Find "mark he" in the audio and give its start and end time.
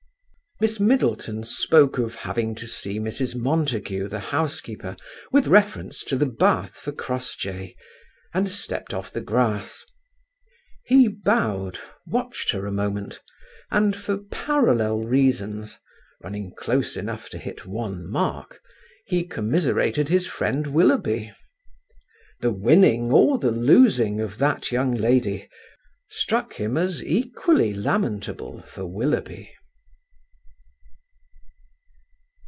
18.07-19.23